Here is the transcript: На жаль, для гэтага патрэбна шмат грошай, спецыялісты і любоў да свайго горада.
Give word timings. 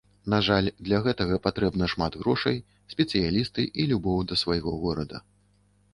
На 0.33 0.37
жаль, 0.45 0.69
для 0.87 1.01
гэтага 1.07 1.35
патрэбна 1.43 1.89
шмат 1.93 2.17
грошай, 2.23 2.57
спецыялісты 2.95 3.69
і 3.85 3.89
любоў 3.95 4.17
да 4.33 4.43
свайго 4.45 4.71
горада. 4.87 5.17